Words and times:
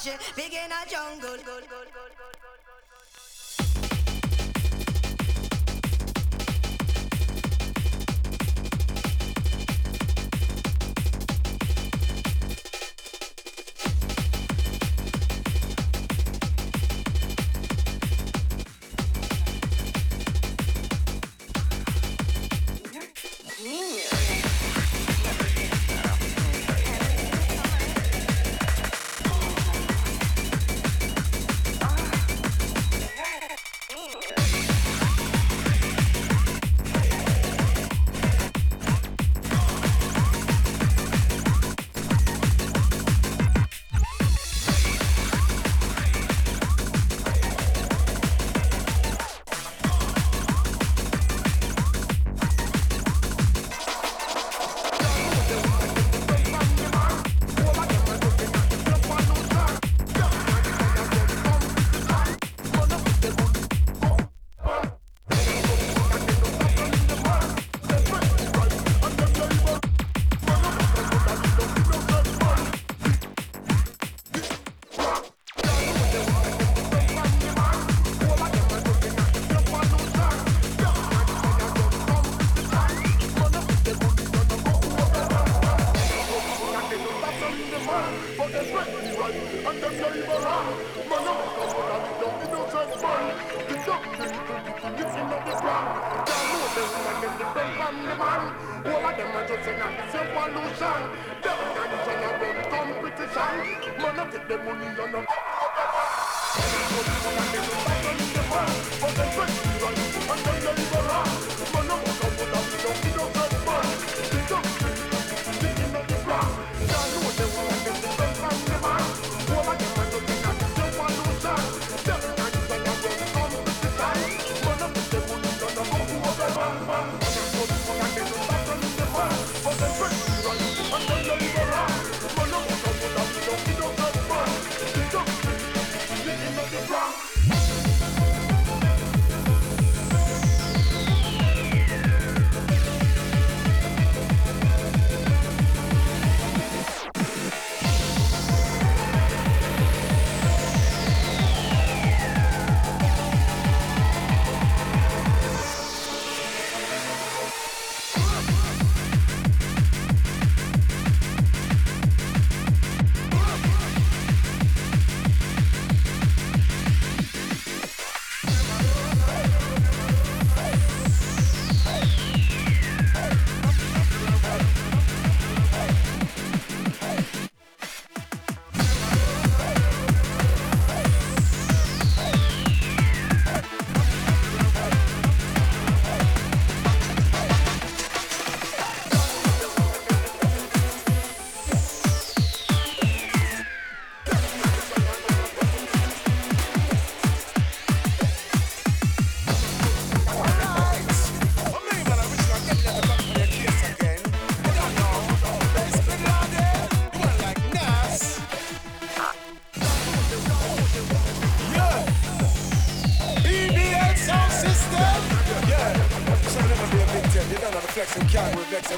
can 0.00 0.12
watch 0.12 0.20
it. 0.20 0.36
Big 0.36 0.52
in 0.52 0.70
a 0.70 0.88
jungle. 0.88 1.36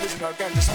Can't 0.04 0.20
vex. 0.20 0.24
Original 0.24 0.32
ganja 0.34 0.60
smokers 0.60 0.73